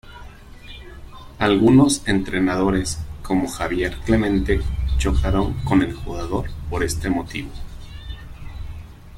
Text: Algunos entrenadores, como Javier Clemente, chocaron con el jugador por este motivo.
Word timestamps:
Algunos 1.37 2.01
entrenadores, 2.07 2.97
como 3.21 3.47
Javier 3.47 3.95
Clemente, 4.03 4.59
chocaron 4.97 5.53
con 5.63 5.83
el 5.83 5.93
jugador 5.93 6.45
por 6.71 6.83
este 6.83 7.11
motivo. 7.11 7.51